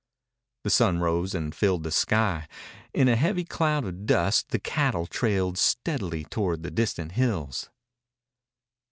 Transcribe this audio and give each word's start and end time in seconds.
The 0.63 0.71
sun 0.71 0.97
rose 0.97 1.35
and 1.35 1.53
filled 1.53 1.83
the 1.83 1.91
sky. 1.91 2.47
In 2.91 3.07
a 3.07 3.15
heavy 3.15 3.43
cloud 3.45 3.85
of 3.85 4.07
dust 4.07 4.49
the 4.49 4.57
cattle 4.57 5.05
trailed 5.05 5.59
steadily 5.59 6.23
toward 6.23 6.63
the 6.63 6.71
distant 6.71 7.11
hills. 7.11 7.69